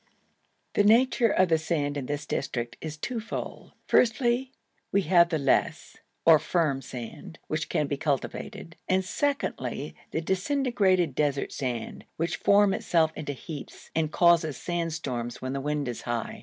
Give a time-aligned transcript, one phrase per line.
[0.73, 3.73] The nature of the sand in this district is twofold.
[3.85, 4.51] Firstly
[4.91, 11.13] we have the loess or firm sand, which can be cultivated; and secondly the disintegrated
[11.13, 16.39] desert sand, which forms itself into heaps and causes sandstorms when the wind is high.